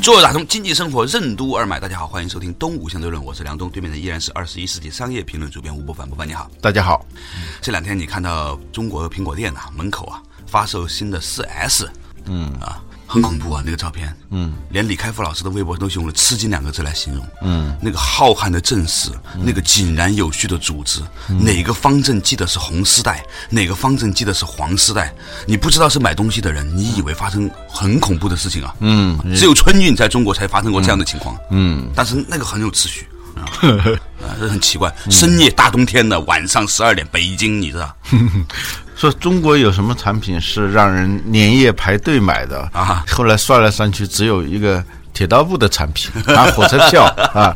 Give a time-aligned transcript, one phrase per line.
[0.00, 6.48] 坐着打通经济生活任督二脉，大家好，欢迎收听东吴相对论，我是梁东，对面的依然是二十一世纪商业评论主编吴伯凡，伯凡你好。
[6.60, 7.04] 大家好，
[7.60, 11.90] 这两天你看到中国苹果店呐、门口啊发售新的四 S，
[12.26, 12.52] 嗯。
[12.60, 25.12] 啊，很恐怖啊那个照片，嗯，连李开复老师的微博都用了“吃惊”两个字来形容，嗯，那个浩瀚的阵势，那个井然有序的组织，哪个方阵系的是红丝带，哪个方阵系的是黄丝带，
[25.46, 33.08] 你不知道是买东西的人，你以为发生很恐怖的事情啊，嗯，只有春运在中国才发生过这样的情况，嗯，但是那个很有秩序。
[33.38, 33.46] 啊，
[34.20, 34.92] 啊这很奇怪。
[35.08, 37.96] 深夜大冬天的晚上十二点，北京，你知道？
[38.98, 43.04] 说中国有什么产品是让人连夜排队买的啊？
[43.08, 44.82] 后来算来算去，只有一个
[45.14, 47.54] 铁道部的产品啊， 火车票啊，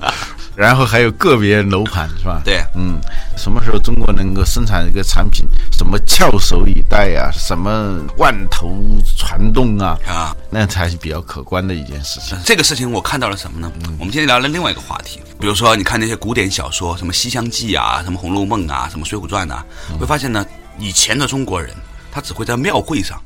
[0.54, 2.40] 然后还有个别楼盘是吧？
[2.44, 2.96] 对，嗯，
[3.36, 8.72] 什么时候中国能够生产一个产品，什么翘首以待呀、什么万头
[9.18, 12.38] 攒动啊，啊，那才是比较可观的一件事情。
[12.44, 13.68] 这个事情我看到了什么呢？
[13.98, 19.64] 我们今天聊了另外一个话题，比如说你看那些古典小说，什么《西厢记》啊，什么《红楼梦》啊，什么《水浒传》啊，
[19.98, 20.46] 会发现呢，
[20.78, 21.74] 以前的中国人
[22.10, 23.20] 他只会在庙会上，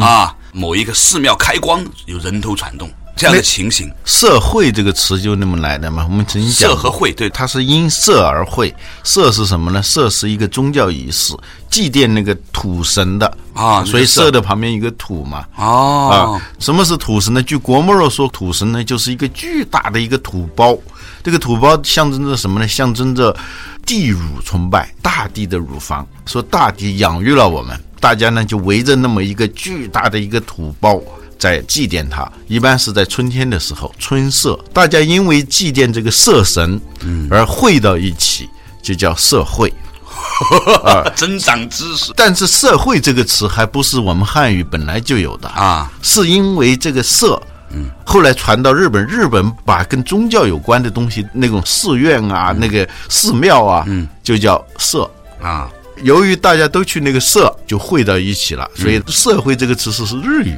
[0.00, 3.92] 啊，某一个寺庙开光有人头攒动这样的情形。
[4.04, 8.74] 社会这个词就那么来的嘛，我们曾经讲社和会，对，它是因社而会。
[9.04, 9.82] 社是什么呢？
[9.82, 11.34] 社是一个宗教仪式，
[11.68, 15.44] 祭奠那个土神的啊所以社社的旁边一个土嘛。
[15.56, 17.42] 哦啊，什么是土神呢？
[17.42, 20.76] 据郭沫若说，土神呢就是一个巨大的一个土包，
[21.22, 22.66] 这个土包象征着什么呢？
[22.66, 23.36] 象征着
[23.86, 31.00] 地乳崇拜，大地的乳房，说大地养育了我们，大家呢就围着那么一个巨大的一个土包。
[31.38, 36.78] 在祭奠它，一般是在春天的时候，春社，大家因为祭奠这个社神，
[37.30, 38.46] 而汇到一起，
[38.82, 39.72] 就叫社会。
[41.16, 47.40] 增长知识但是“社会”这个词还不是我们汉语本来就有的啊，是因为这个“社”，
[47.72, 55.08] 嗯，后来传到日本，日本把跟宗教有关的东西，那种寺院啊、那个寺庙啊，嗯，就叫社。
[55.40, 55.70] 啊，
[56.02, 60.54] 由于大家都去那个社，就汇到一起了，所以“社会”这个词是是日语。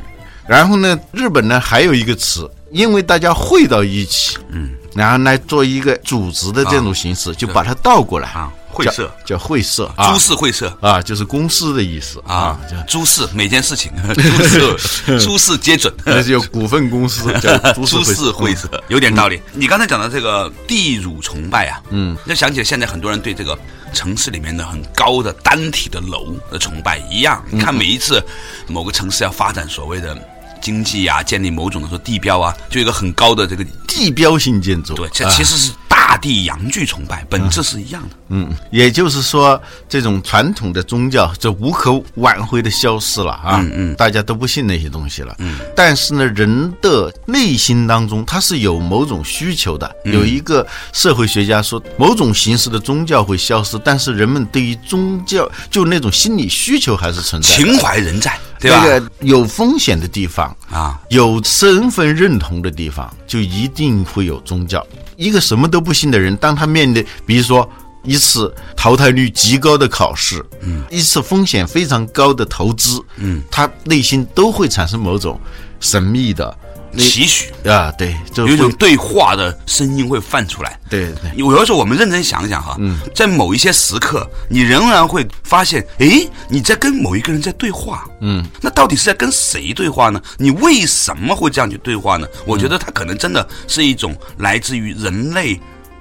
[0.47, 8.29] 然后呢，日本呢还有一个词，因为大家汇到一起，嗯，然后来做一个组织的这种形式，就把它倒过来。
[8.31, 15.93] 啊会社叫会社啊诸事会社啊，就是公司的意思啊叫，诸事每件事情，株式 株式皆准。
[16.07, 19.41] 那就 股份公司叫株式诸会事会社有点道理。
[19.53, 23.59] 你刚才讲的这个地乳崇拜啊，嗯，就想起了现在很多人对这个
[23.93, 27.45] 城市里面的很高的单体的楼的崇拜一样。
[27.51, 28.25] 你看每一次
[28.69, 30.17] 某个城市要发展所谓的
[30.63, 34.95] 经济啊，建立某种的说地标啊，就有一个很高的这个，地标性建筑。
[34.95, 35.92] 对，这啊其实是大
[36.23, 38.17] 地阳具崇拜，本质是一样的。
[38.29, 43.61] 嗯，也就是说，这种传统的宗教这无可挽回的消失了啊！
[43.61, 45.35] 嗯嗯大家都不信那些东西了。
[45.41, 49.87] 嗯，但是呢，人的内心当中他是有某种需求的。
[50.05, 57.65] 嗯有一个社会学家说，某种形式的宗教会消失，但是人们对于宗教就那种心理需求还是存在的。
[57.65, 58.83] 情怀仍在，对吧？
[58.85, 64.87] 这个有风险的地方啊，有身份认同的地方，就一定会有宗教。
[65.17, 67.69] 一个什么都不信的人，当他面对，比如说
[68.05, 75.39] 一次淘汰率极高的考试，嗯，一次风险非常高的投资，嗯，他内心都会产生某种
[75.81, 76.57] 神秘的
[76.99, 80.79] 期许，啊，对，就有一种对话的声音会泛出来。
[80.91, 81.31] 对对。
[81.37, 82.77] 有的时候我们认真想想哈，
[83.15, 90.21] 在某一些时刻，你仍然会发现，诶，你在跟某一个人在对话，嗯，那到底是在跟谁对话呢？
[90.37, 92.27] 你为什么会这样去对话呢？
[92.47, 95.59] 我觉得它可能真的是一种来自于人类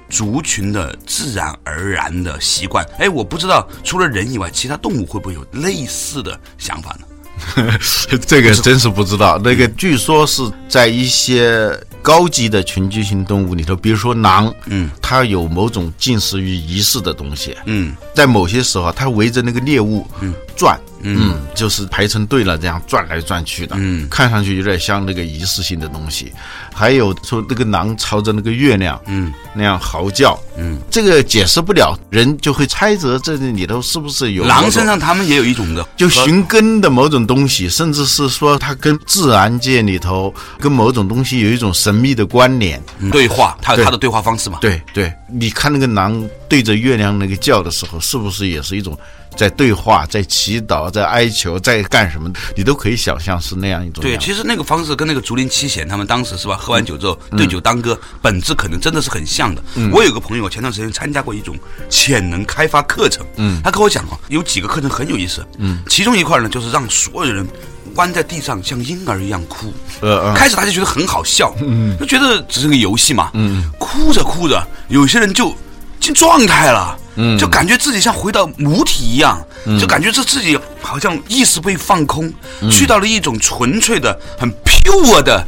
[0.10, 2.86] 族群的自然而然的习惯。
[3.00, 7.06] 哎，我不知道除了人以外，其他动物会不会有类似的想法呢？
[8.26, 9.40] 这个真是不知道。
[9.44, 11.72] 那个据说是在一些
[12.02, 24.08] 高级的群居性动物里头，比如说狼，嗯，它有某种近似于仪式的东西，嗯，在某些时候，它围着那个猎物，嗯，转，嗯，就是排成队了，这样转来转去的，嗯。
[24.10, 26.32] 看上去有点像那个仪式性的东西。
[26.74, 29.34] 还有说那个狼朝着那个月亮，嗯。
[29.54, 42.82] 那样嚎叫，嗯，这个解释不了，人就会猜测这里头是不是有狼身上他们也有一种的，就寻根的某种东西，甚至是说它跟自然界里头跟某种东西有一种神秘的关联。
[43.12, 43.86] 对话，他有对。
[43.86, 44.60] 他的对话方式嘛。
[44.62, 48.98] 对对，你看那个狼对着月亮那个叫的时候，是不是也是一种
[49.36, 52.32] 在对话、在祈祷、在哀求、在干什么？
[52.56, 59.62] 你都可以想象是那样一种对，其实那个方式跟那个竹林七贤他们当时是吧，喝完酒之后对酒当歌，本质可能真的是很像的。
[59.92, 61.58] 我有个朋友，前段时间参加过一种
[61.90, 67.48] 潜能开发课程，嗯，他跟我讲哦，有几个课程很有意思，嗯，其中一块呢就是让所有人
[67.96, 70.36] 弯在地上像婴儿一样哭，呃呃。
[70.36, 75.56] 开始他就觉得很好笑，嗯，就觉得只是个游戏嘛，嗯，哭着哭着，有些人就
[76.00, 76.98] 进状态了。
[77.16, 79.42] 嗯，就感觉自己像回到母体一样，
[79.80, 82.32] 就感觉这自己好像意识被放空，
[82.70, 85.46] 去到了一种纯粹的、很 pure 的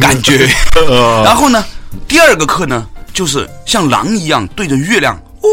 [0.00, 0.48] 感觉。
[1.24, 1.64] 然后呢，
[2.08, 5.48] 第二个课呢，就是像狼一样对着月亮呜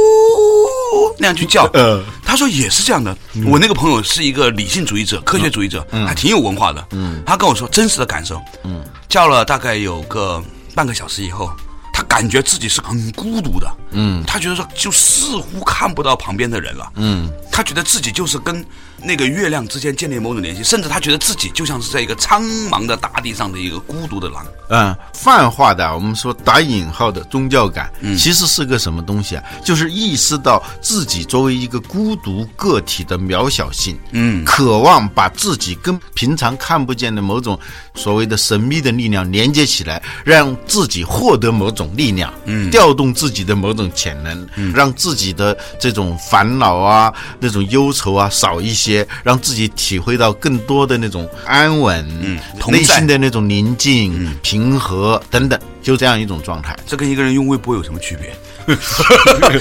[1.17, 1.69] 那样去叫。
[1.73, 3.13] 呃他说也是这样的。
[3.45, 6.81] 我那个朋友是一个理性主义者、科学主义者，还挺有文化的。
[6.91, 8.41] 嗯，他跟我说真实的感受。
[8.63, 10.41] 嗯，叫了大概有个
[10.73, 11.51] 半个小时以后，
[12.01, 13.71] 他感觉自己是很孤独的。
[13.91, 16.91] 嗯，他觉得说就似乎看不到旁边的人了。
[16.95, 18.65] 嗯，他觉得自己就是跟
[19.03, 24.45] 那个月亮之间建立某种联系，甚至他觉得自己就像是在一个苍茫的大地上的一个孤独的狼。
[24.69, 29.43] 嗯，泛化的我们说打引号的宗教感，其实是个什么东西啊？
[29.65, 37.59] 就是意识到自己作为一个孤独个体的渺小性，嗯渴望把自己跟平常看不见的某种
[37.95, 56.75] 所谓的神秘的力量连接起来，让自己获得某种力量，嗯，调动自己的某种潜能，让自己的这种烦恼啊、那种忧愁啊少一些，让自己体会到更多的那种安稳，嗯内心的那种宁静、平和等等，就这样一种状态。
[56.85, 58.33] 这跟一个人用微博有什么区别？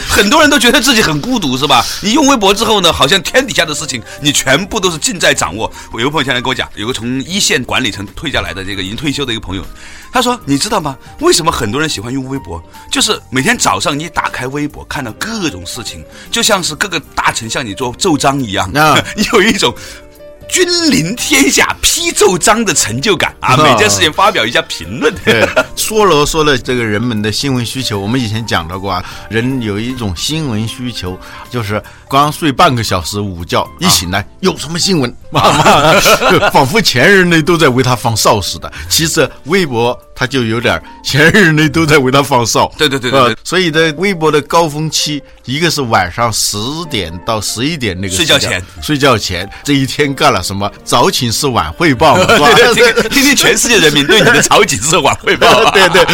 [0.07, 1.83] 很多人都觉得自己很孤独，是吧？
[2.03, 5.73] 你用微博之后呢，好像天底下的事情你全部都是尽在掌握。
[5.91, 9.65] 我有个朋友前来跟我讲，有个从一线管理层退下来的这个已经退休的一个朋友，
[10.13, 10.97] 他说：“你知道吗？
[11.21, 12.63] 为什么很多人喜欢用微博？
[12.91, 19.75] 就是每天早上你打开微博，看到各种事情，就像是各个大臣向你做奏章一样，啊你 有一种。”
[20.51, 23.55] 君临天下批奏章的成就感啊！
[23.55, 25.15] 啊每件事情发表一下评论。
[25.25, 31.19] 对， 说了说了这个人们的新闻需求，我们以前讲到过啊，人有一种新闻需求，
[31.51, 38.71] 就是刚睡半个小时午觉，一醒来有什么新闻，妈妈，仿佛全人类都在为他放哨似的。
[38.89, 42.71] 其实微博它就有点全人类都在为他放哨。
[42.77, 46.57] 对对对对对呃所以在微博的高峰期，一个是晚上十
[46.91, 52.49] 点到十一点那个睡觉前，睡觉前这一天干了什么，早请示晚汇报嘛， 是吧？
[52.75, 55.71] 听听听听全世界人民对你的朝景社晚汇报。
[55.71, 56.05] 对对，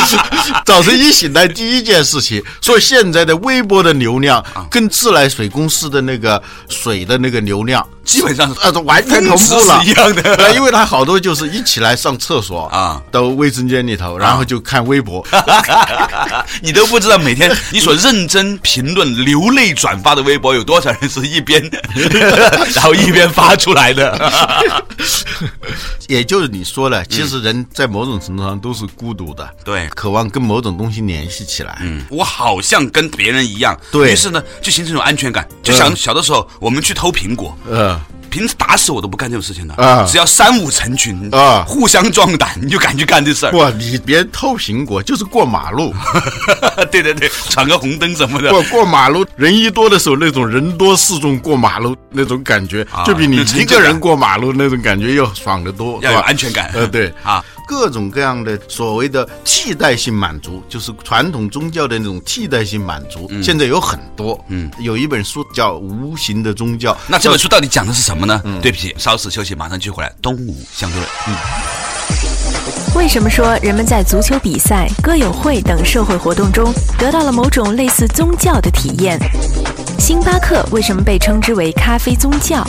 [0.64, 7.86] 早晨一醒来第一件事情，说现在的微博的流量跟自来水公司的那个水的那个流量。
[8.04, 10.34] 基本上是啊，都完全同步了，一样的。
[10.36, 15.24] 呃因为他好多就是一起来上厕所啊，到卫生间里头，然后就看微博，
[16.62, 21.62] 你都不知道每天你所认真评论、流泪转发的微博有多少人是一边，
[22.74, 24.82] 然后一边发出来的。
[26.08, 29.88] 也就是你说了，其实人在某种程度上都是孤独的，对。
[29.88, 31.78] 渴望跟某种东西联系起来。
[31.82, 34.12] 嗯，我好像跟别人一样，对。
[34.12, 35.46] 于是呢，就形成一种安全感。
[35.62, 38.00] 就想小的时候，我们去偷苹果，呃，
[38.30, 39.74] 平时打死我都不干这种事情的。
[39.74, 40.06] 啊。
[40.08, 41.64] 只要三五成群啊。
[41.66, 43.52] 互相壮胆，你就敢去干这事儿。
[43.52, 45.94] 哇，你别偷苹果，就是过马路，
[46.90, 48.50] 对对对，闯个红灯什么的。
[48.50, 56.70] 过过马路，人一多的时候，那种人多势众过马路那种感觉，啊就比你一个人过马路那种感觉要爽得多，要有安全感。
[56.74, 57.12] 呃，对。
[57.22, 64.38] 啊，各种各样的所谓的替代性满足，就是传统宗教的那种替代性满足，现在有很多。
[64.48, 68.40] 嗯，有一本书叫《无形的宗教》，那这本书到底讲的是什么呢？
[68.44, 70.12] 嗯对不起，稍事休息，马上就回来。
[70.22, 71.34] 东吴相对论，嗯，
[72.94, 79.18] 为什么说人们在足球比赛、歌友会等社会活动中得到了某种类似宗教的体验？
[79.98, 82.64] 星巴克为什么被称之为咖啡宗教？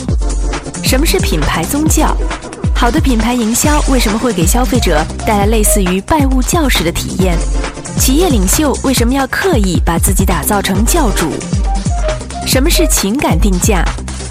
[0.82, 2.16] 什么是品牌宗教？
[2.78, 7.36] 好的品牌营销为什么会给消费者带来类似于拜物教式的体验？
[7.98, 11.28] 企业领袖为什么要刻意把自己打造成教主？
[12.46, 13.84] 什么是情感定价？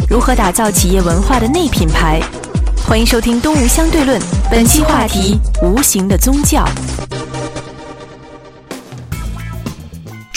[0.09, 2.21] 如何打造企业文化的内品牌？
[2.87, 4.17] 欢迎收听《东吴相对论》，
[4.49, 6.65] 本期话题：无形的宗教。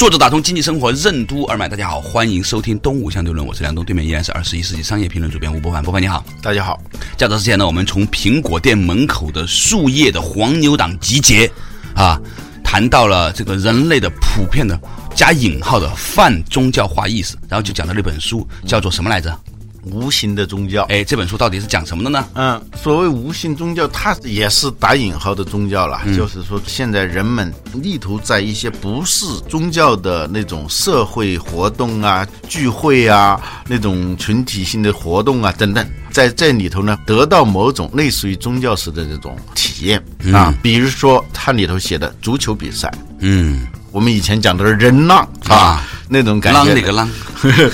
[0.00, 6.24] 作者打通经济生活任督二脉，大家好，欢迎收听《东吴相对论》，我是梁东，对面依然是二十一世纪商业评论主编吴伯凡，伯凡你好。
[6.40, 6.80] 大家好，
[7.18, 11.52] 较早之前呢，我们从苹果店门口的树叶的黄牛党集结，
[11.94, 12.18] 啊，
[12.64, 14.80] 谈到了这个人类的普遍的
[15.14, 19.38] 加引号的泛宗教化意识，然后就讲到那本书叫做什么来着？
[19.82, 20.82] 无形的宗教。
[20.84, 22.26] 哎，这本书到底是讲什么的呢？
[22.34, 26.00] 嗯，所谓无形宗教，它也是打引号的宗教了。
[26.16, 40.02] 就是说，现在人们力图在一些不是宗教的那种社会活动啊、聚会啊、那种群体性的活动啊等等，在这里头呢，得到某种类似于宗教式的这种体验
[40.34, 40.54] 啊。
[40.62, 46.58] 比如说，它里头写的足球比赛，嗯，我们以前讲的是人浪啊，那种感觉。
[46.58, 47.08] 浪那个浪，
[47.40, 47.68] 不是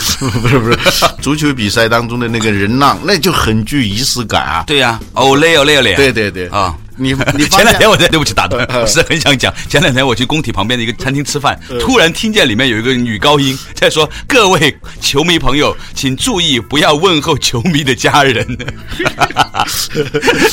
[0.58, 0.78] 不是，
[1.22, 4.62] 足球比赛当中的那个人浪，那就很具仪式感啊。
[4.66, 6.74] 对呀，哦嘞哦嘞哦嘞，对对对啊。
[6.96, 9.52] 你 你前两天我在对不起打断，我是很想讲。
[9.68, 18.46] 前两天我去工体旁边的一个餐厅吃饭，突然听见里面有一个女高音在说：“各位球迷朋友，请注意不要问候球迷的家人，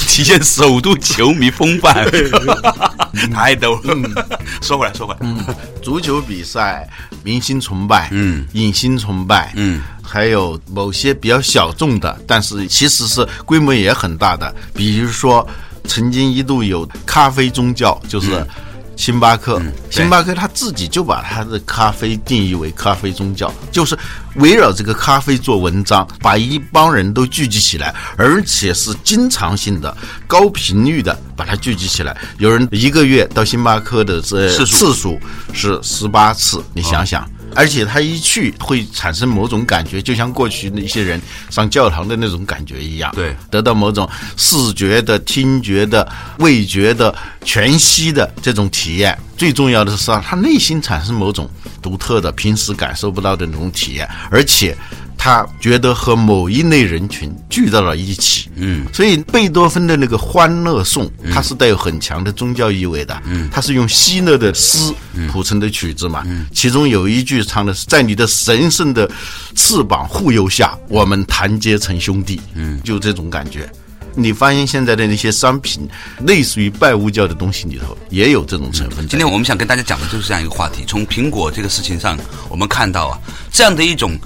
[0.07, 2.05] 体现首都球迷风范。
[3.33, 3.95] ”太逗了。
[4.61, 6.87] 说回来，说回来，足球比赛、
[7.23, 15.47] 明星崇拜、嗯影星崇拜，嗯，还有某些比较小众的，但是其实是规模也很大的，比如说
[15.85, 18.45] 曾经一度有咖啡宗教，就是
[18.95, 19.61] 星巴克。
[19.89, 23.97] 星巴克他自己就把他的咖啡定义为咖啡宗教，就是
[24.35, 32.15] 围绕这个咖啡做文章，把一帮人都聚集起来，而且是经常性的、高频率的把它聚集起来。
[32.37, 35.19] 有人一个月到星巴克的这次数次数
[35.53, 37.29] 是十八次，你想想。
[37.55, 46.07] 而且他一去会产生某种感觉，就像过去那些人上教堂的那种感觉一样，对得到某种视觉的、听觉的、
[46.39, 49.17] 味觉的、全息的这种体验。
[49.35, 51.49] 最重要的是，让他内心产生某种
[51.81, 54.77] 独特的、平时感受不到的那种体验，而且
[55.23, 58.49] 他觉得和某一类人群聚到了一起。
[58.57, 63.17] 嗯，所以贝多芬的那个《欢乐颂》，它是带有很强的宗教意味的。
[63.23, 64.93] 嗯，它是用希勒的诗
[65.31, 66.23] 谱成的曲子嘛。
[66.25, 69.09] 嗯，其中有一句唱的是：“在你的神圣的
[69.55, 73.71] 翅膀护佑下，我们团结成兄弟。”嗯，就这种感觉。
[74.15, 75.87] 你发现现在的那些商品，
[76.25, 79.09] 类似于拜物教的东西里头，也有这种成分在。
[79.09, 80.83] 今天我们想跟大家讲的就是这样一个话题。
[80.87, 82.17] 从苹果这个事情上，
[82.49, 83.17] 我们看到啊，
[83.51, 84.17] 这样的一种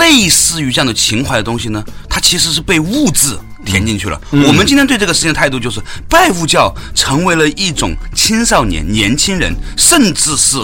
[0.00, 4.20] 类似于这样的情怀的东西呢，它其实是被物质填进去了。
[4.30, 10.56] 我们今天对这个事情的态度就是，拜物教成为了一种青少年、年轻人，甚至是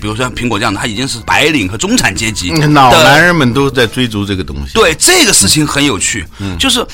[0.00, 4.74] 比如说像苹果这样的，他已经是白领和中产阶级老的男人们都在追逐这个东西。
[4.74, 6.24] 对这个事情很有趣，
[6.58, 6.86] 就是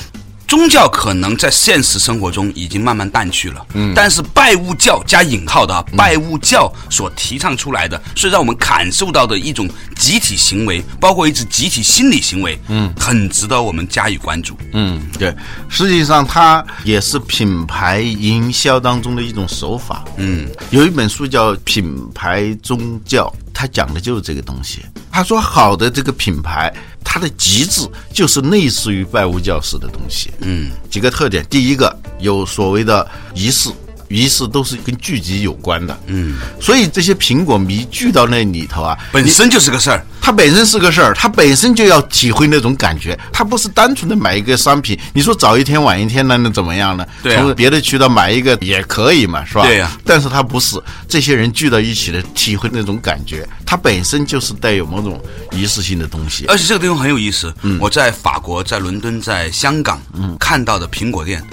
[0.47, 14.55] 宗教可能在现实生活中已经慢慢淡去了，嗯，但是拜物教加引号的啊，拜物教所提倡出来的，是让我们感受到的一种集体行为，包括一种集体心理行为，嗯，很值得我们加以关注。
[14.73, 15.35] 嗯，对，
[15.67, 20.05] 实际上它也是品牌营销当中的一种手法。
[20.17, 24.85] 嗯，有一本书叫《品牌宗教》，它讲的就是这个东西。
[25.11, 26.73] 他说，好的这个品牌，
[27.05, 30.31] 它的极致就是类似于拜物教式的东西。
[30.39, 33.69] 嗯，几个特点，第一个有所谓的仪式。
[34.07, 40.05] 仪式都是跟聚集有关的，嗯，所以这些苹果迷聚到那里头啊，本身就是个事儿。
[40.21, 44.97] 它本身是个事儿，它本身就要体会那种感觉，它不是单纯的买一个商品。
[45.13, 47.05] 你说早一天晚一天那能怎么样呢？
[47.21, 49.63] 对啊从别的渠道买一个也可以嘛，是吧？
[49.65, 56.45] 对呀但是它不是，这些人聚到一起的体会那种感觉，它本身就是带有某种仪式性的东西。
[56.47, 57.53] 而且这个地方很有意思。
[57.61, 61.43] 嗯我在法国、在伦敦、在香港，嗯看到的苹果店。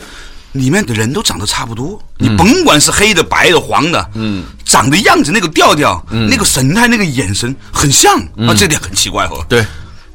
[0.53, 9.45] 里面的人都长得差不多，你甭管是黑的、白的、黄的，嗯，长的样子、那个调调、那个神态、那个眼神很像啊，这点很奇怪哦。
[9.49, 9.65] 对，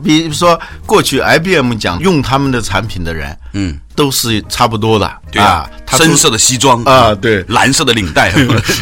[0.03, 7.43] 比如说过去 IBM 讲用他们的产品的人，嗯，都是差不多的，对啊，他深色的西装啊对。
[7.47, 8.31] 蓝色的领带，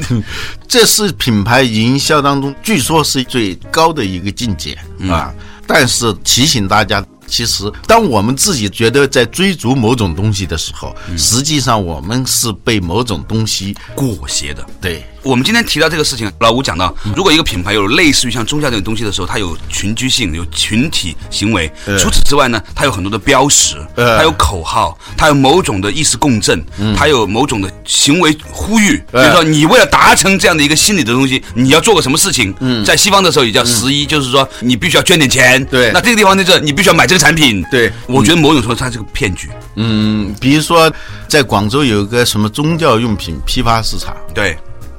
[0.68, 4.78] 这是品牌营销当中据说是最高的一个境界
[5.10, 5.34] 啊。
[5.68, 14.66] 但是提醒大家，其实当我们自己觉得在追逐某种东西的时候，实际上我们是被某种东西裹挟的。
[14.80, 15.04] 对。
[15.26, 21.68] 我们今天提到这个事情，老吴讲到，如果一个品牌有类似于像宗教这种东西的时候，它有群居性，有群体行为。
[21.98, 26.64] 除此之外呢，它有很多的标识，它有口号，它有某种的意识共振，
[26.96, 28.98] 它有某种的行为呼吁。
[29.12, 32.54] 比如说，你为了达成这样的一个心理的东西，你要做个什么事情？
[32.86, 35.66] 在西方的时候也叫十一，就是说你必须要捐点钱。
[35.66, 37.66] 对那这个地方呢，这你必须要买这个产品。
[37.72, 39.50] 对我觉得某种程度它是个骗局。
[39.74, 40.92] 嗯，比如说
[41.28, 44.56] 在广州有一个什么宗教用品批发市场，对，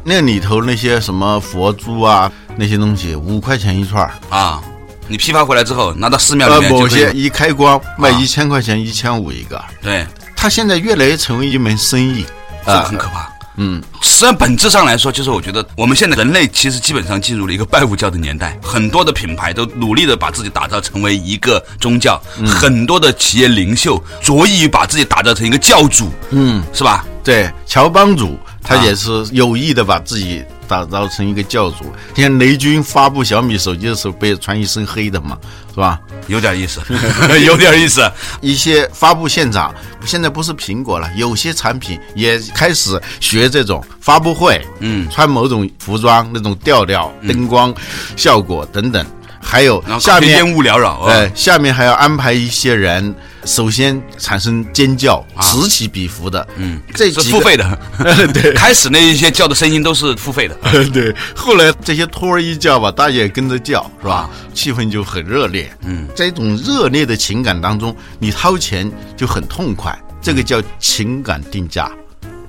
[0.09, 4.63] 那里头那些什么佛珠啊，那些东西五块钱一串儿，啊，
[5.09, 8.19] 你批发回来之后拿到寺庙里呃，面某些一开光卖啊。
[8.21, 12.25] 一千块钱、一千五一个，对，它现在越来越成为一门生意，
[12.65, 13.29] 这个啊很可怕。
[13.57, 27.05] 嗯，实际上本质上来说，就是我觉得我们现在人类其实基本上进入了一个拜物教的年代，很多的品牌都努力的把自己打造成为一个宗教，很多的企业领袖着意于把自己打造成一个教主，嗯，是吧？
[27.25, 31.85] 对，乔帮主他啊也是有意的把自己打造成一个教主。
[32.15, 35.39] 你看雷军发布小米手机的时候，不也穿一身黑的嘛，
[35.71, 36.01] 是吧？
[36.27, 36.81] 有点意思，
[37.47, 38.11] 有点意思。
[38.41, 39.73] 一些发布现场，
[40.05, 47.73] 现在不是苹果了，有些产品也开始学这种发布会，嗯穿某种服装那种调调、灯光
[48.17, 49.07] 效果等等，
[49.41, 53.15] 还有下面烟雾缭绕，哦呃，下面还要安排一些人，
[53.47, 57.79] 首先产生尖叫，此起彼伏的，嗯，这是付费的。
[58.35, 60.55] 对 开始那一些叫的声音都是付费的。
[60.93, 64.29] 对，后来这些托儿一叫吧，大家也跟着叫，是吧？
[64.53, 65.71] 气氛就很热烈。
[65.83, 71.91] 嗯，这种热烈的情感当中，你掏钱就很痛快，这个叫情感定价。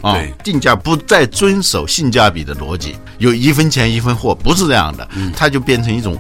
[0.02, 6.16] 啊对，定价不再遵守性价比的逻辑，有一分钱一分货，不是这样的，它就变成一种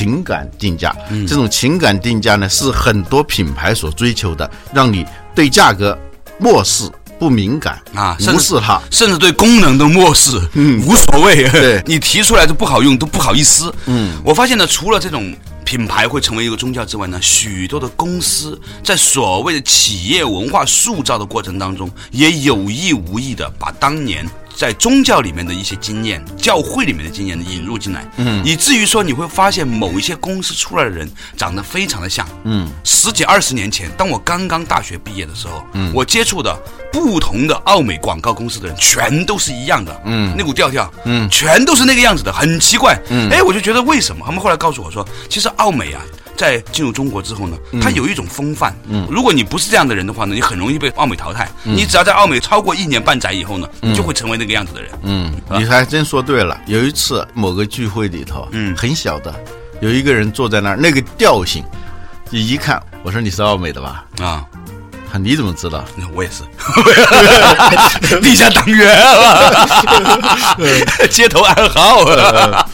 [0.00, 0.96] 情感定价。
[1.28, 5.04] 这种情感定价呢，是很多品牌所追求的，让你
[5.34, 5.96] 对价格
[6.38, 8.80] 漠视、不敏感啊无视它。
[8.90, 11.46] 甚至对功能都漠视，嗯，无所谓。
[11.50, 13.70] 对 你提出来都不好用，都不好意思。
[13.84, 15.34] 嗯，我发现呢，除了这种
[15.66, 24.26] 品牌会成为一个宗教之外呢，许多的公司在所谓的企业文化塑造的过程当中，也有意无意的把当年。
[24.60, 36.54] 在宗教里面的一些经验，教会里面的经验引入进来，嗯，以至于说你会发现某一些公司出来的人长得非常的像，嗯，十几二十年前，当我刚刚大学毕业的时候，嗯，我接触的
[36.92, 44.26] 不同的奥美广告公司的人，全都是一样的，嗯，那股调调，嗯，全都是那个样子的，很奇怪，嗯，哎，我就觉得为什么？
[44.26, 46.02] 他们后来告诉我说，其实奥美啊。
[46.40, 48.74] 在进入中国之后呢，他有一种风范。
[48.88, 51.46] 嗯，如果你不是这样的人的话呢，你很容易被奥美淘汰。
[51.62, 54.90] 你只要在奥美超过一年半载以后呢，你就会成为那个样子的人。
[55.02, 56.58] 嗯，你还真说对了。
[56.66, 59.34] 有一次某个聚会里头，嗯很小的，
[59.82, 61.62] 有一个人坐在那儿，那个调性，
[62.30, 64.06] 你一看，我说你是奥美的吧？
[64.20, 64.24] 啊，
[65.12, 65.84] 啊你怎么知道？
[65.94, 66.42] 那我也是，
[68.22, 69.66] 地下党员啊，
[71.10, 72.66] 街头暗号啊。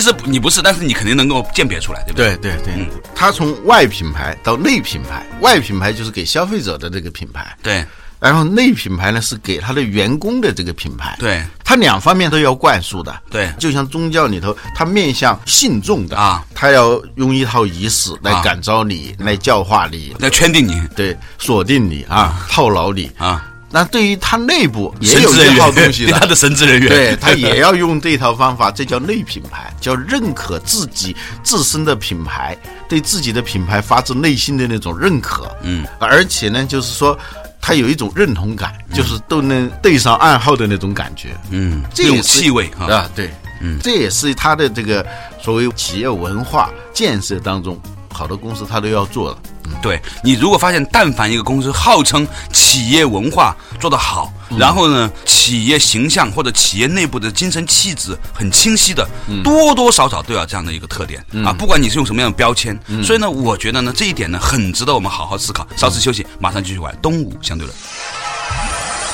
[0.00, 2.36] 其实你不是，但是你肯定能够鉴别出来，对不对？
[2.36, 2.86] 对对对，嗯。
[3.16, 7.84] 他从外品牌到内品牌，外品牌就是给消费者的这个品牌，对。
[8.20, 11.42] 然后内品牌呢是给他的员工的这个品牌，对。
[11.64, 13.22] 他两方面都要灌输的。
[13.28, 13.52] 对。
[13.58, 18.40] 就像宗教里头，他面向信众的啊，他要用一套仪式来啊。
[18.40, 20.80] 感召你，来教化你，来圈定你。
[20.94, 23.10] 对，锁定你啊，套牢你。
[23.18, 32.56] 啊，那对于他内部也有这神职人员套东西对他的， 的神职人员，对他也要用这套方法，这叫内品牌，叫认可自己自身的品牌，
[32.88, 35.50] 对自己的品牌发自内心的那种认可。
[35.62, 37.18] 嗯，而且呢，就是说。
[37.60, 45.04] 他有一种认同感，就是都能对上暗号的那种感觉，嗯，这种气味啊，啊，对，嗯，这也是他的这个
[45.42, 47.78] 所谓企业文化建设当中，
[48.10, 49.38] 好多公司他都要做的。
[49.80, 59.08] 对你如果发现，但凡一个公司号称企业文化做得好，然后呢，企业形象或者企业内部的精神气质很清晰的，
[59.44, 61.52] 多多少少都有这样的一个特点、啊。
[61.52, 65.66] 不管你是用什么样的标签，所以呢，我觉得呢，这一点呢，很值得我们好好思考。
[65.76, 67.76] 稍事休息，马上继续玩东吴相对论。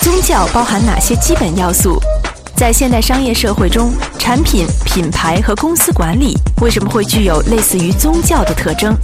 [0.01, 2.01] 宗教包含哪些基本要素？
[2.57, 8.97] 在现代商业社会中，产品、品牌和公司管理为什么会具有类似于宗教的特征？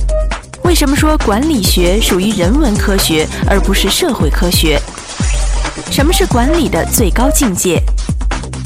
[0.64, 4.80] 为什么说管理学属于人文科学而不是社会科学？
[5.90, 7.82] 什么是管理的最高境界？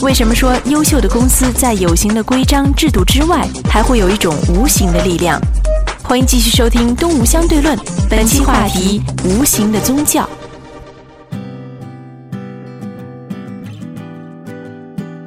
[0.00, 5.40] 为什么说优秀的公司在有形的规章制度之外，还会有一种无形的力量？
[6.02, 7.76] 欢迎继续收听《东吴相对论》，
[8.11, 10.28] 本期话题：无形的宗教。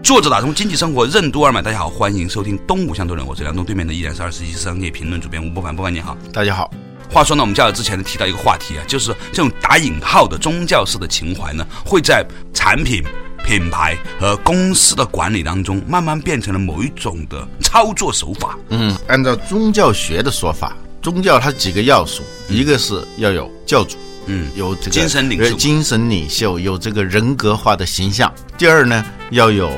[0.07, 6.17] 作者打通经济生活任督二脉，大家好，欢迎收听东吴相对论，我是梁东，对面的依然是二十一商业评论主编吴伯凡，伯凡你好。
[6.31, 6.71] 大家好，
[7.11, 13.03] 话说呢，我们较早之前呢提到一个话题啊，就是这种打引号的宗教式的情怀呢，会在产品、
[13.43, 18.57] 品牌和公司的管理当中，慢慢变成了某一种的操作手法。
[18.69, 28.33] 嗯，按照宗教学的说法，宗教它几个要素，一个是要有教主，嗯，有这个精神领袖呃精神领袖有这个人格化的形象。
[28.57, 29.69] 第二呢，要有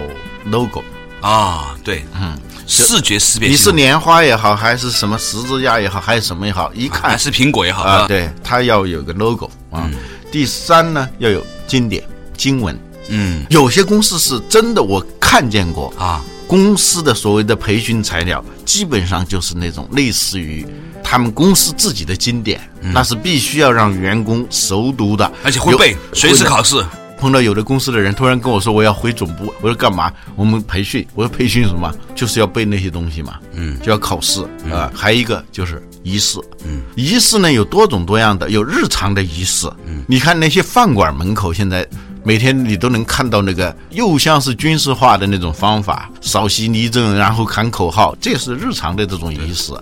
[0.45, 0.83] logo，
[1.21, 9.89] 啊，对，嗯，视觉识别你是，莲花也好，还是什么十字架也好，还是什么也好，一看还是苹果也好啊，，对，它要有个 logo 啊。
[10.31, 12.03] 第三呢，要有经典
[12.37, 13.45] 经文，嗯。
[13.49, 20.65] 有些公司是真的，我看见过啊，公司的所谓的培训材料，基本上就是那种类似于
[21.03, 26.85] 他们公司自己的经典，那是必须要让员工熟读的，嗯而且会背，随时考试。
[27.19, 30.11] 碰到有的公司的人突然跟我说我要回总部，我说干嘛？
[30.35, 31.05] 我们培训。
[31.15, 31.93] 我说培训什么？
[32.15, 41.87] 就是要背那些东西嘛，嗯，就要考试啊、还有一个就是仪式，嗯，仪式呢有多种多样的，有日常的仪式，嗯，你看那些饭馆门口现在。
[42.23, 49.73] 每天你都能看到那个，又像是军事化的那种方法，稍息立正，然后喊口号，这是日常的这种仪式。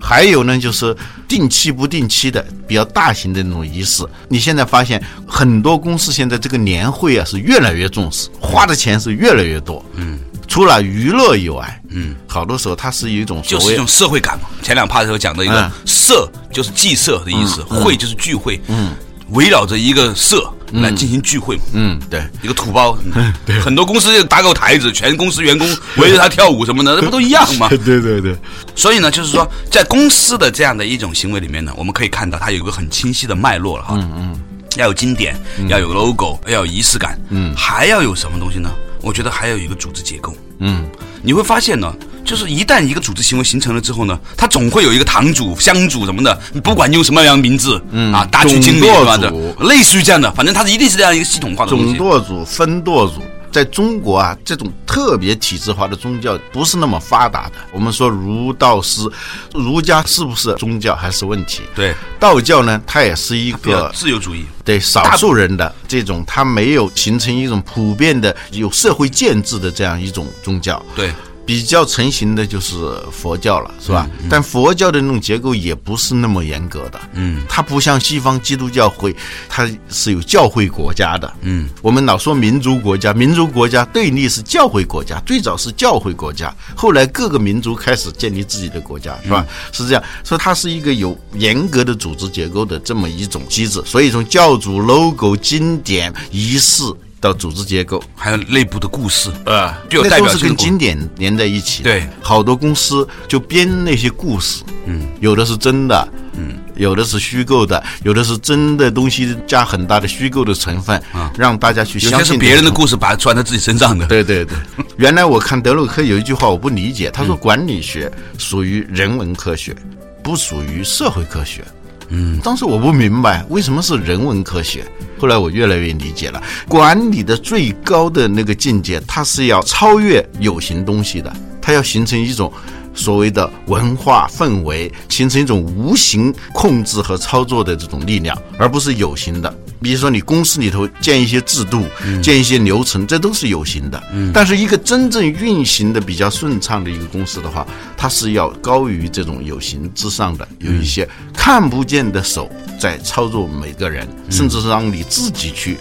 [0.00, 0.94] 还有呢，就是
[1.26, 4.04] 定期不定期的比较大型的那种仪式。
[4.28, 9.82] 你现在发现很多公司现在这个年会啊是越来越重视，花的钱是越来越多。
[9.94, 14.48] 嗯，除了娱乐以外，嗯，好多时候它是一种就是一种社会感嘛。
[14.62, 18.92] 前两趴的时候讲的一个嗯社，就是祭社的意思，会就是聚会，嗯，
[19.30, 21.62] 围绕着一个社来进行聚会嘛。
[21.72, 22.98] 嗯，对，一个土包，
[23.46, 27.68] 对很多公司就搭个台子，全公司员工围着他跳舞什么的， 那不都一样吗？
[27.68, 28.36] 对对对，
[28.74, 33.94] 所以呢，就是说，在公司的这样的一种行为里面呢，我们可以看到它有一个很清晰的脉络了哈。
[33.96, 34.40] 嗯嗯，
[34.76, 35.34] 要有经典，
[35.68, 37.18] 要有 logo，要有仪式感。
[37.30, 38.70] 嗯，还要有什么东西呢？
[39.00, 40.34] 我觉得还有一个组织结构。
[40.60, 40.86] 嗯，
[41.24, 41.90] 你会发现呢，
[42.22, 51.84] 就是一旦一个组织行为形成了之后呢，它总会有一个堂主、乡主什么的，不管用什么样的名字，嗯啊，大区经理什么的，类似于这样的，反正它是一定是这样一个系统化的东西。
[51.86, 51.98] 总西。
[51.98, 53.22] 舵主、分舵主，
[53.54, 57.52] 在中国啊，这种特别体制化的宗教不是那么发达的。
[57.70, 59.08] 我们说儒道师，
[59.52, 61.62] 儒家是不是宗教还是问题？
[61.72, 64.44] 对，道教呢，它也是一个自由主义。
[64.64, 70.84] 对少数人的这种，它没有形成一种普遍的有社会建制的这样一种宗教。
[70.96, 71.12] 对，
[71.46, 72.74] 比较成型的就是
[73.12, 74.08] 佛教了，是吧？
[74.30, 79.14] 但佛教的那种结构也不是那么严格的，嗯，它不像西方基督教会，
[79.48, 89.46] 它是有教会国家的，嗯，我们老说民族国家，民族国家对立是教会国家，最早是教会国家，后来各个民族开始建立自己的国家，是吧？
[89.72, 96.82] 是这样，所以它是一个有严格的组织结构的这么一种机制，所以从教主、logo、经典、仪式
[97.24, 101.82] 到组织结构，还有内部的故事，啊，就代表性的故事跟经典连在一起。
[101.82, 106.06] 对好多公司就编那些故事，嗯，有的是真的，
[106.36, 112.70] 嗯，有的是虚构的，有的是真的东西加很大的虚构的成分，啊，让大家去相信些是别人的。
[112.70, 114.04] 故事，把它穿在自己身上的。
[114.06, 114.54] 对对对，
[114.98, 119.74] 原来我看德鲁克有一句话我不理解，他说管理学属于人文科学，
[120.22, 121.64] 不属于社会科学。
[122.08, 124.84] 嗯，当时我不明白为什么是人文科学，
[125.18, 126.42] 后来我越来越理解了。
[126.68, 132.52] 管理的最高的那个境界，它是要超越有形东西的，它要形成一种
[132.94, 139.52] 所谓的文化氛围，形成一种无形控制和操作的这种力量，而不是有形的。
[139.82, 141.84] 比如说，你公司里头建一些制度、
[142.22, 144.02] 建一些流程，这都是有形的。
[144.32, 155.76] 但是，一个真正运行的比较顺畅的一个公司的话，它是要高于这种有形之上的，有一些看不见的手在操作每个人，甚至是让你自己去。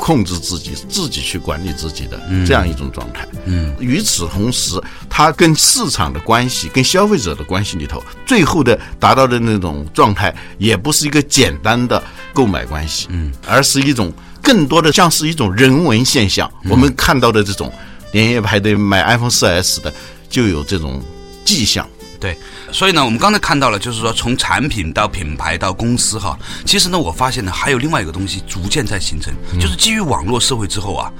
[0.00, 3.28] 控制自己，自己去管理自己的这样一种状态。
[3.44, 14.10] 嗯，与此同时，它跟市场的关系、跟消费者的关系里头，最后的达到的那种状态，也不是一个简单的购买关系，嗯，而是一种
[14.42, 16.50] 更多的像是一种人文现象。
[16.64, 17.70] 我们看到的这种
[18.12, 19.92] 连夜排队买 iPhone 4S 的，
[20.30, 21.00] 就有这种
[21.44, 21.86] 迹象。
[22.20, 22.36] 对，
[22.70, 31.10] 所以呢，我们刚才看到了，就是说从产品到品牌到公司哈，其实呢，我发现呢，还有另外一个东西逐渐在形成，就是基于网络社会之后啊，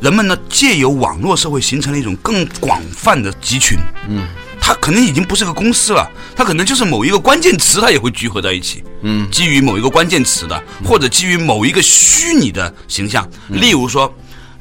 [0.00, 4.26] 人们呢借由网络社会形成了一种更广泛的集群，嗯。
[4.58, 8.82] 它可能已经不是个公司了，它可能就是某一个关键词，它也会聚合在一起。
[9.02, 14.12] 嗯，基于某一个关键词的，或者基于某一个虚拟的形象，例如说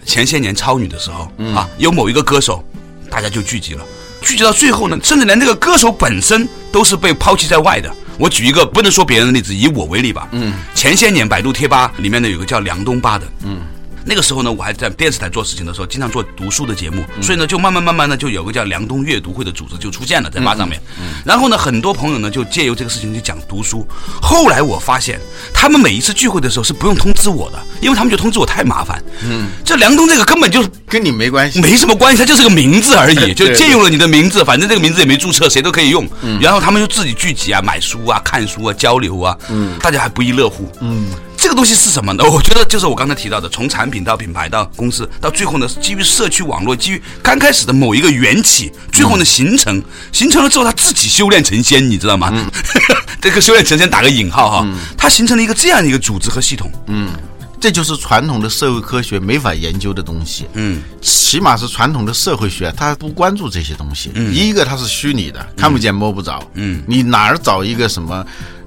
[0.06, 2.64] 前些年超女的时候、啊，有某一个歌手，
[3.10, 3.84] 大家就聚集了。
[4.26, 7.94] 聚集到最后呢，甚至连这个歌手本身都是被抛弃在外的。
[8.18, 10.28] 我举一个不能说别人的例子，以我为例吧。
[10.32, 13.60] 嗯，前些年百度贴吧里面呢有个叫梁东巴的，嗯，
[14.06, 20.80] 那个时候呢我还在电视台做事情的时候，经常做读书的节目，所以呢就慢慢慢慢的就有个叫梁东阅读会的组织就出现了在吧上面。
[21.26, 23.86] 然后呢很多朋友呢就借由这个事情去讲读书。
[24.22, 25.20] 后来我发现
[25.54, 29.04] 他们每一次聚会的时候是不用通知我的，因为他们觉得通知我太麻烦。
[29.24, 36.08] 嗯，这梁东这个根本就是跟你没关系，没什么关系，他就是个名字而已， 就借用了你的名字，反正这个名字也没注册，谁都可以用。
[36.39, 40.70] 然后他们就自己聚集啊，买书啊，看书啊，交流啊，嗯，大家还不亦乐乎。
[40.82, 41.08] 嗯，
[41.46, 42.24] 这个东西是什么呢？
[42.28, 49.80] 我觉得就是我刚才提到的，从产品到品牌到公司，到最后呢，基于社区网络，基于刚开始的某一个缘起，最后呢形成，
[50.12, 52.34] 形成了之后，他自己修炼成仙，你知道吗？
[53.22, 56.72] 这个修炼成仙打个引号哈，它形成了一个这样一个组织和系统。
[56.88, 57.10] 嗯。
[57.58, 60.46] 这就是传统的社会科学没法研究的东西。
[60.54, 64.12] 嗯，起码是传统的社会学，它不关注这些东西。
[64.14, 66.44] 嗯，一个它是虚拟的，看不见摸不着。
[66.54, 68.24] 嗯，你哪儿找一个什么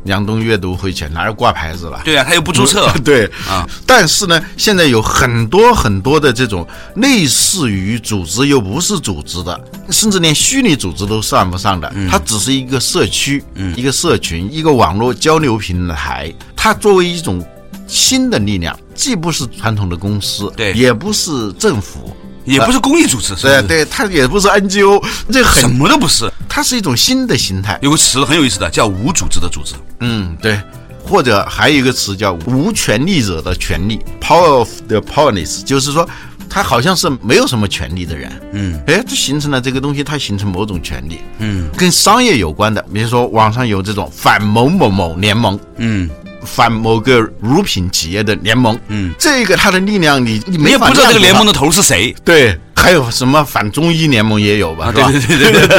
[0.08, 1.06] 梁冬阅读会去？
[1.10, 2.00] 哪儿挂牌子了？
[2.04, 2.90] 对啊，他又不注册。
[3.04, 6.66] 对啊，但是呢，现在有很多很多的这种
[6.96, 13.44] 类似于组织又不是组织的，甚至连虚拟组织都算不上的，它只是一个社区、
[13.76, 16.32] 一个社群、一个网络交流平台。
[16.56, 17.44] 它作为一种
[17.86, 22.16] 新的力量，既不是传统的公司，对也不是政府，
[22.48, 26.30] 也不是公益组织，是，对对，它也不是 NGO，这什，么都不是。
[26.48, 27.78] 它是一种新的形态。
[27.82, 29.74] 有个词很有意思的，叫无组织的组织。
[30.00, 30.60] 嗯，对。
[31.04, 36.06] 或者还有一个词叫无权利者的权利 （power of the powerless），就是说
[36.50, 38.30] 他好像是没有什么权利的人。
[38.52, 41.20] 嗯，哎，这形成了这个东西，它形成某种权利。
[41.38, 46.10] 嗯跟商业有关的，比如说网上有这种反某某某联盟，嗯，
[46.50, 48.78] 反某个乳品企业的联盟。
[48.88, 52.14] 嗯，这个它的力量你你你没法也不知道这个联盟的头是谁。
[52.24, 54.86] 对，还有什么反中医联盟也有吧？
[54.86, 55.10] 啊，是吧？
[55.10, 55.78] 对对对对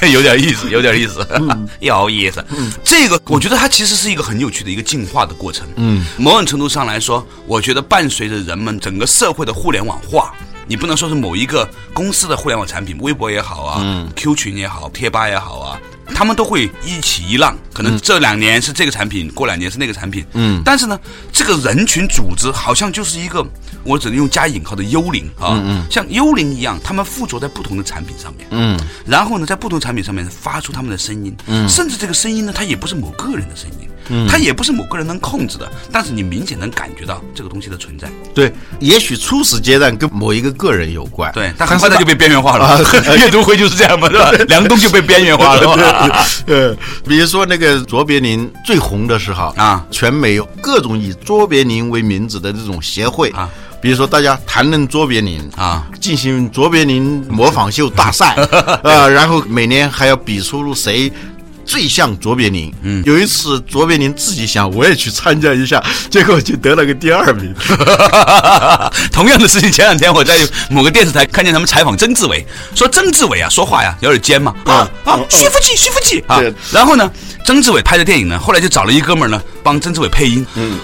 [0.00, 1.26] 对， 有点意思，有点意思，
[1.80, 2.44] 有意思。
[2.82, 5.66] 这个我觉得它其实是一个很有趣的一个进化的过程。
[5.76, 10.32] 嗯，某种程度上来说，我觉得伴随着人们整个社会的互联网化。
[10.66, 15.76] 你不能说是某一个公司的互联网产品，微博也好啊、嗯 q 群也好，贴吧也好啊，
[16.14, 17.56] 他们都会一起一浪。
[17.72, 20.24] 可能这两年是这个产品，过两年是那个产品。
[20.34, 20.98] 嗯，但是呢，
[21.32, 23.44] 这个人群组织好像就是一个，
[23.84, 28.46] 我只能用加引号的幽灵啊，像幽灵一样，他们附着在不同的产品上面。
[28.50, 31.34] 嗯，然后呢，在不同产品上面发出他们的声音。
[31.46, 33.88] 嗯，甚至这个声音呢，它也不是某个人的声音。
[34.10, 38.08] 嗯，它也不是某个人能控制的，但是你明显能感觉到这个东西的存在。
[38.34, 41.32] 对，也许初始阶段跟某一个个人有关。
[41.32, 42.78] 对，但很快它就被边缘化了。
[43.16, 44.30] 阅读会就是这样嘛，是吧？
[44.48, 46.24] 梁冬就被边缘化了嘛。
[46.46, 53.48] 呃， 比如说那个卓别林最红的时候啊全美有各种以卓别林为名字的这种协会啊。
[53.82, 58.34] 比如说，大家谈论卓别林啊，进行卓别林模仿秀大赛，
[58.82, 61.10] 呃，然后每年还要比出谁
[61.70, 62.74] 最像卓别林。
[62.82, 65.80] 嗯，有一次卓别林自己想我也去参加一下，
[66.10, 67.54] 结果就得了个第二名。
[69.12, 70.36] 同样的事情，前两天我在
[70.68, 76.40] 某个电视台看见他们采访曾志伟，说曾志伟啊说话呀有点尖嘛，啊啊，徐福记，徐福记啊。
[76.72, 77.08] 然后呢，
[77.46, 80.44] 曾志伟拍的电影呢，后来就找了一哥们儿呢帮曾志伟配音。
[80.56, 80.76] 嗯。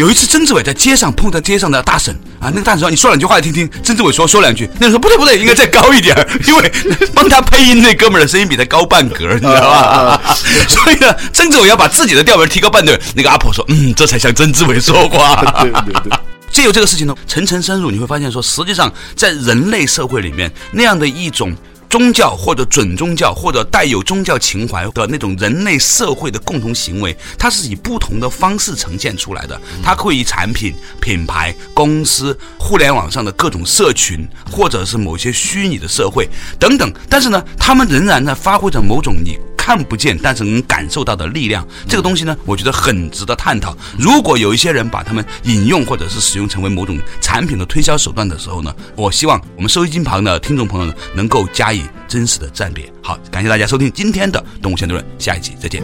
[0.00, 6.72] 有一次，曾志伟在街上碰到街上的大婶啊，那个大婶说：“你说两句话来听听。”曾志伟说：“说两句。”那个人说：“不对不对，应该再高一点，因为
[7.12, 10.34] 帮他配音那哥们儿的声音比他高半格，你知道吧？
[10.66, 12.98] 所以呢，曾志伟要把自己的调门提高半格。
[13.14, 16.18] 那个阿婆说：“嗯，这才像曾志伟说话。”对对对。
[16.50, 21.54] 借由这个事情呢，层层深入，你会发现说，实际上在人类社会里面，那样的一种
[21.90, 29.60] 宗教或者准宗教或者带有宗教情怀的那种人类社会的共同行为，它是以不同的方式呈现出来的。
[29.82, 36.28] 它会以产品、品牌、公司、互联网上的各种社群，或者是某些虚拟的社会
[36.60, 36.92] 等等。
[37.08, 39.36] 但是呢，他们仍然在发挥着某种你。
[39.70, 43.72] 看不见，但是能感受到的力量，这个东西呢，我觉得很值得探讨。
[43.96, 52.92] 如果有一些人把他们引用或者是使用成为某种产品的推销手段的时候呢，我希望我们收音机旁的听众朋友，能够加以真实的鉴别。
[53.00, 55.80] 好，感谢大家收听今天的《动物相对论》，下一集再见。